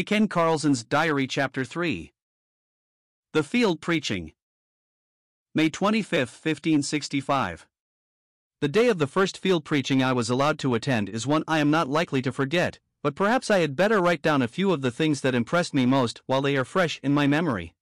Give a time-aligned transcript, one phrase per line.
[0.00, 2.14] Ken Carlson's Diary Chapter 3
[3.34, 4.32] The Field Preaching
[5.54, 7.66] May 25, 1565.
[8.62, 11.58] The day of the first field preaching I was allowed to attend is one I
[11.58, 14.80] am not likely to forget, but perhaps I had better write down a few of
[14.80, 17.74] the things that impressed me most while they are fresh in my memory.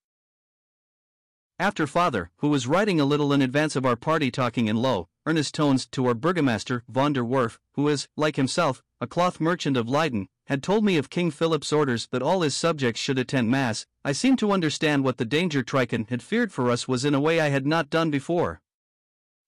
[1.60, 5.08] After father, who was writing a little in advance of our party talking in low,
[5.26, 9.76] earnest tones to our burgomaster, von der Werf, who is, like himself, a cloth merchant
[9.76, 13.50] of Leyden, had told me of King Philip's orders that all his subjects should attend
[13.50, 17.12] Mass, I seemed to understand what the danger Trichon had feared for us was in
[17.12, 18.62] a way I had not done before.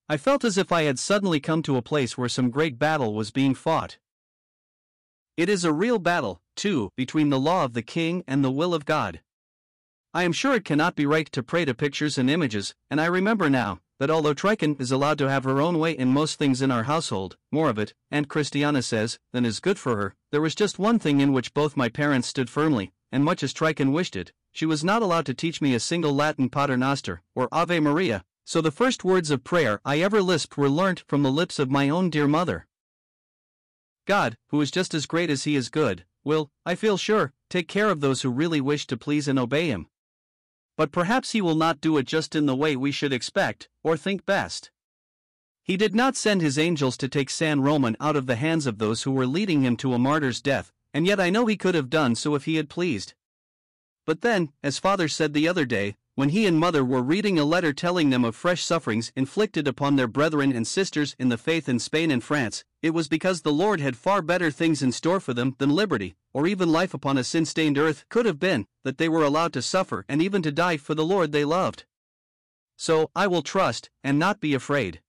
[0.07, 3.15] I felt as if I had suddenly come to a place where some great battle
[3.15, 3.97] was being fought.
[5.39, 8.75] It is a real battle, too, between the law of the king and the will
[8.75, 9.23] of God.
[10.15, 13.07] I am sure it cannot be right to pray to pictures and images, and I
[13.07, 16.61] remember now, that although Trichon is allowed to have her own way in most things
[16.61, 20.43] in our household, more of it, Aunt Christiana says, than is good for her, there
[20.43, 23.93] was just one thing in which both my parents stood firmly, and much as Trichon
[23.93, 27.81] wished it, she was not allowed to teach me a single Latin Paternoster, or Ave
[27.81, 31.59] Maria, so the first words of prayer I ever lisped were learnt from the lips
[31.59, 32.67] of my own dear mother.
[34.07, 37.67] God, who is just as great as he is good, will, I feel sure, take
[37.67, 39.89] care of those who really wish to please and obey him
[40.77, 43.97] but perhaps he will not do it just in the way we should expect, or
[43.97, 44.71] think best.
[45.63, 48.79] He did not send his angels to take San Roman out of the hands of
[48.79, 51.75] those who were leading him to a martyr's death, and yet I know he could
[51.75, 53.15] have done so if he had pleased.
[54.05, 57.45] But then, as father said the other day, when he and mother were reading a
[57.45, 61.69] letter telling them of fresh sufferings inflicted upon their brethren and sisters in the faith
[61.69, 65.21] in Spain and France, it was because the Lord had far better things in store
[65.21, 68.67] for them than liberty, or even life upon a sin stained earth could have been,
[68.85, 71.85] that they were allowed to suffer and even to die for the Lord they loved.
[72.77, 75.01] So, I will trust, and not be afraid.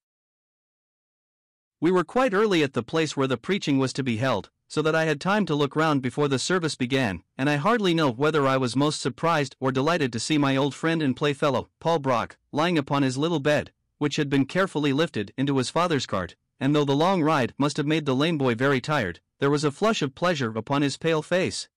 [1.83, 4.81] We were quite early at the place where the preaching was to be held, so
[4.83, 8.09] that I had time to look round before the service began, and I hardly know
[8.09, 11.99] whether I was most surprised or delighted to see my old friend and playfellow, Paul
[11.99, 16.37] Brock, lying upon his little bed, which had been carefully lifted into his father's cart,
[16.57, 19.65] and though the long ride must have made the lame boy very tired, there was
[19.65, 21.67] a flush of pleasure upon his pale face.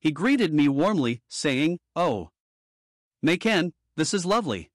[0.00, 2.28] He greeted me warmly, saying, Oh,
[3.22, 4.70] Machen, this is lovely.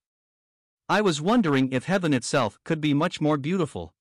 [0.90, 3.94] I was wondering if heaven itself could be much more beautiful.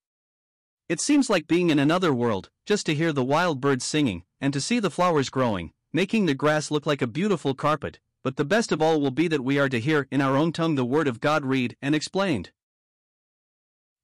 [0.89, 4.53] It seems like being in another world, just to hear the wild birds singing, and
[4.53, 7.99] to see the flowers growing, making the grass look like a beautiful carpet.
[8.23, 10.53] But the best of all will be that we are to hear in our own
[10.53, 12.51] tongue the word of God read and explained.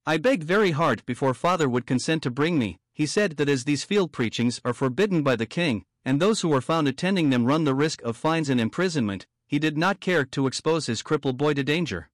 [0.06, 2.80] I begged very hard before father would consent to bring me.
[2.92, 6.54] He said that as these field preachings are forbidden by the king, and those who
[6.54, 10.26] are found attending them run the risk of fines and imprisonment, he did not care
[10.26, 12.10] to expose his crippled boy to danger.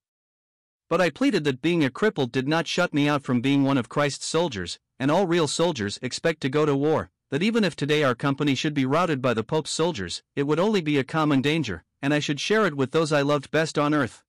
[0.89, 3.77] But I pleaded that being a cripple did not shut me out from being one
[3.77, 7.75] of Christ's soldiers, and all real soldiers expect to go to war, that even if
[7.75, 11.03] today our company should be routed by the Pope's soldiers, it would only be a
[11.03, 14.23] common danger, and I should share it with those I loved best on earth.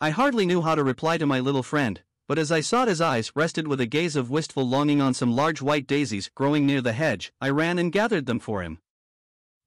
[0.00, 3.00] I hardly knew how to reply to my little friend, but as I saw his
[3.00, 6.80] eyes rested with a gaze of wistful longing on some large white daisies growing near
[6.80, 8.80] the hedge, I ran and gathered them for him.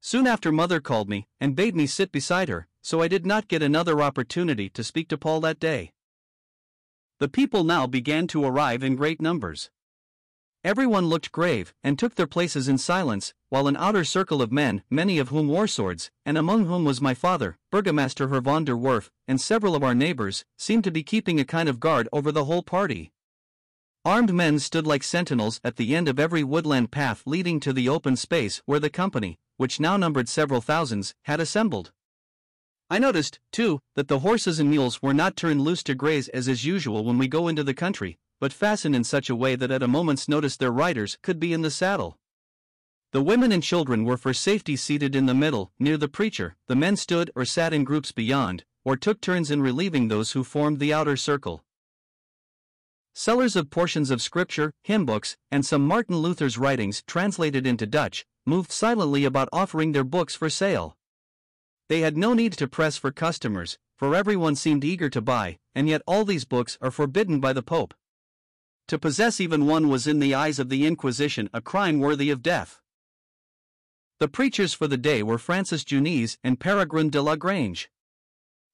[0.01, 3.47] Soon after, mother called me and bade me sit beside her, so I did not
[3.47, 5.91] get another opportunity to speak to Paul that day.
[7.17, 9.71] The people now began to arrive in great numbers.
[10.63, 14.83] Everyone looked grave and took their places in silence, while an outer circle of men,
[14.87, 18.75] many of whom wore swords, and among whom was my father, Burgomaster Herr von der
[18.75, 22.31] Werf, and several of our neighbors, seemed to be keeping a kind of guard over
[22.31, 23.11] the whole party.
[24.05, 27.89] Armed men stood like sentinels at the end of every woodland path leading to the
[27.89, 31.91] open space where the company, which now numbered several thousands, had assembled.
[32.89, 36.47] I noticed, too, that the horses and mules were not turned loose to graze as
[36.47, 39.71] is usual when we go into the country, but fastened in such a way that
[39.71, 42.17] at a moment's notice their riders could be in the saddle.
[43.11, 46.75] The women and children were for safety seated in the middle, near the preacher, the
[46.75, 50.79] men stood or sat in groups beyond, or took turns in relieving those who formed
[50.79, 51.63] the outer circle.
[53.13, 58.25] Sellers of portions of scripture, hymn books, and some Martin Luther's writings translated into Dutch,
[58.45, 60.97] moved silently about offering their books for sale.
[61.87, 65.87] They had no need to press for customers, for everyone seemed eager to buy, and
[65.87, 67.93] yet all these books are forbidden by the Pope.
[68.87, 72.41] To possess even one was in the eyes of the Inquisition a crime worthy of
[72.41, 72.81] death.
[74.19, 77.89] The preachers for the day were Francis Junius and Peregrine de la Grange.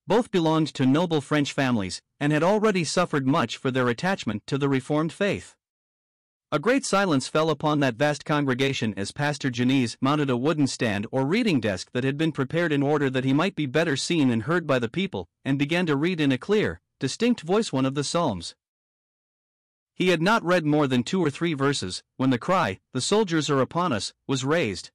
[0.08, 4.58] Both belonged to noble French families, and had already suffered much for their attachment to
[4.58, 5.56] the Reformed faith.
[6.54, 11.08] A great silence fell upon that vast congregation as Pastor Junius mounted a wooden stand
[11.10, 14.30] or reading desk that had been prepared in order that he might be better seen
[14.30, 17.86] and heard by the people, and began to read in a clear, distinct voice one
[17.86, 18.54] of the Psalms.
[19.96, 23.50] He had not read more than two or three verses when the cry, The soldiers
[23.50, 24.92] are upon us, was raised.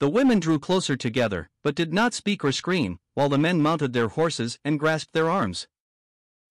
[0.00, 3.94] The women drew closer together, but did not speak or scream, while the men mounted
[3.94, 5.66] their horses and grasped their arms.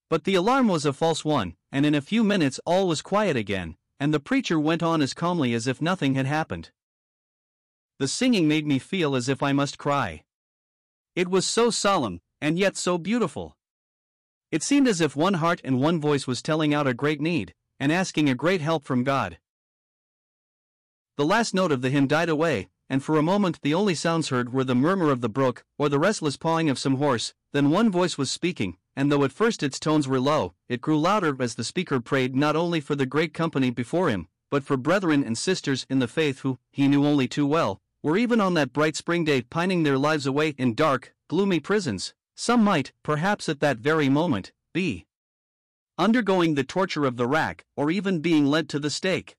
[0.10, 3.36] But the alarm was a false one, and in a few minutes all was quiet
[3.36, 6.72] again, and the preacher went on as calmly as if nothing had happened.
[8.00, 10.24] The singing made me feel as if I must cry.
[11.16, 13.58] It was so solemn, and yet so beautiful.
[14.52, 17.54] It seemed as if one heart and one voice was telling out a great need,
[17.80, 19.40] and asking a great help from God.
[21.18, 24.30] The last note of the hymn died away, and for a moment the only sounds
[24.30, 27.72] heard were the murmur of the brook, or the restless pawing of some horse, then
[27.72, 31.36] one voice was speaking, and though at first its tones were low, it grew louder
[31.40, 35.24] as the speaker prayed not only for the great company before him, but for brethren
[35.24, 38.74] and sisters in the faith who, he knew only too well, were even on that
[38.74, 42.16] bright spring day pining their lives away in dark, gloomy prisons.
[42.36, 45.06] Some might, perhaps at that very moment, be
[46.00, 49.36] undergoing the torture of the rack, or even being led to the stake.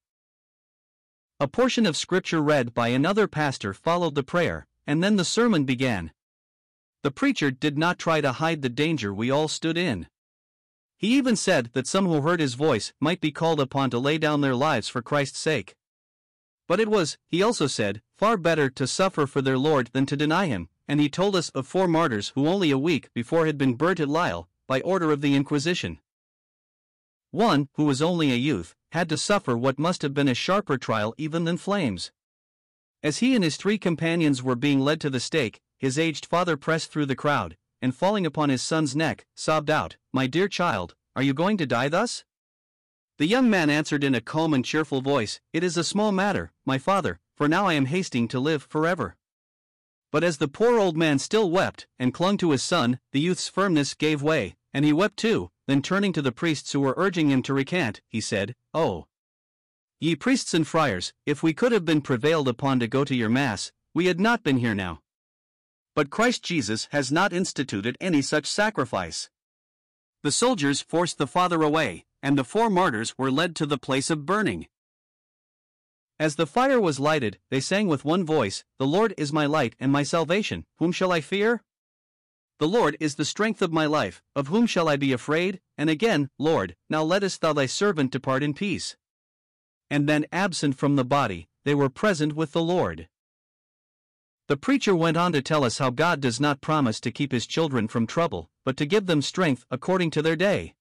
[1.41, 5.65] A portion of scripture read by another pastor followed the prayer, and then the sermon
[5.65, 6.13] began.
[7.03, 10.09] The preacher did not try to hide the danger we all stood in.
[10.97, 14.19] He even said that some who heard his voice might be called upon to lay
[14.19, 15.77] down their lives for Christ's sake.
[16.67, 20.17] But it was, he also said, far better to suffer for their Lord than to
[20.17, 23.57] deny him, and he told us of four martyrs who only a week before had
[23.57, 26.01] been burnt at Lille, by order of the Inquisition.
[27.31, 30.79] One, who was only a youth, had to suffer what must have been a sharper
[30.79, 32.11] trial even than flames.
[33.03, 36.57] As he and his three companions were being led to the stake, his aged father
[36.57, 40.95] pressed through the crowd, and falling upon his son's neck, sobbed out, My dear child,
[41.17, 42.25] are you going to die thus?
[43.19, 46.53] The young man answered in a calm and cheerful voice, It is a small matter,
[46.65, 49.17] my father, for now I am hasting to live forever.
[50.11, 53.49] But as the poor old man still wept, and clung to his son, the youth's
[53.49, 57.31] firmness gave way, and he wept too, then turning to the priests who were urging
[57.31, 59.07] him to recant, he said, Oh!
[60.01, 63.29] Ye priests and friars, if we could have been prevailed upon to go to your
[63.29, 65.01] Mass, we had not been here now.
[65.99, 69.31] But Christ Jesus has not instituted any such sacrifice.
[70.23, 74.09] The soldiers forced the father away, and the four martyrs were led to the place
[74.09, 74.69] of burning.
[76.17, 79.75] As the fire was lighted, they sang with one voice, The Lord is my light
[79.81, 81.65] and my salvation, whom shall I fear?
[82.61, 85.61] The Lord is the strength of my life, of whom shall I be afraid?
[85.77, 88.97] And again, Lord, now lettest thou thy servant depart in peace.
[89.91, 93.09] And then, absent from the body, they were present with the Lord.
[94.49, 97.47] The preacher went on to tell us how God does not promise to keep his
[97.47, 100.75] children from trouble, but to give them strength according to their day.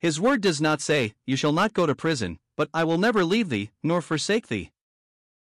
[0.00, 3.24] His word does not say, You shall not go to prison, but I will never
[3.24, 4.72] leave thee, nor forsake thee.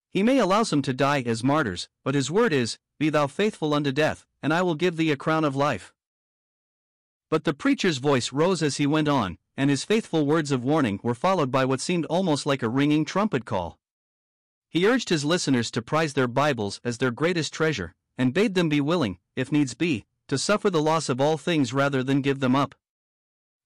[0.10, 3.74] He may allow some to die as martyrs, but his word is, Be thou faithful
[3.74, 5.94] unto death, and I will give thee a crown of life.
[7.30, 11.00] But the preacher's voice rose as he went on, and his faithful words of warning
[11.02, 13.80] were followed by what seemed almost like a ringing trumpet call.
[14.72, 18.70] He urged his listeners to prize their Bibles as their greatest treasure, and bade them
[18.70, 22.40] be willing, if needs be, to suffer the loss of all things rather than give
[22.40, 22.74] them up.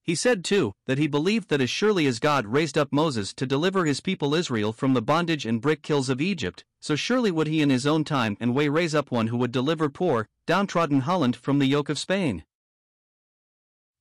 [0.02, 3.45] He said, too, that he believed that as surely as God raised up Moses to
[3.45, 7.45] deliver his people Israel from the bondage and brick kills of Egypt, so surely would
[7.45, 11.02] he in his own time and way raise up one who would deliver poor, downtrodden
[11.02, 12.44] Holland from the yoke of Spain.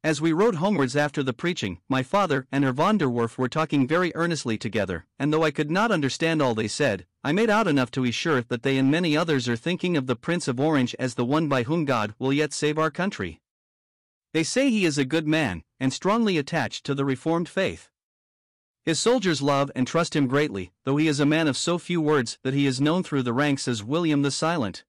[0.04, 3.88] As we rode homewards after the preaching, my father and Herr der Werf were talking
[3.88, 7.66] very earnestly together, and though I could not understand all they said, I made out
[7.66, 10.61] enough to be sure that they and many others are thinking of the Prince of
[10.61, 13.40] Orange as the one by whom God will yet save our country.
[14.34, 17.88] They say he is a good man, and strongly attached to the Reformed faith.
[18.84, 22.02] His soldiers love and trust him greatly, though he is a man of so few
[22.02, 24.84] words that he is known through the ranks as William the Silent.